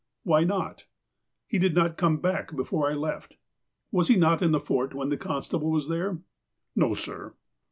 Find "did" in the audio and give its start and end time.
1.59-1.75